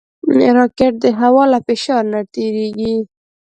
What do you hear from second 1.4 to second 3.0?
له فشار نه تېریږي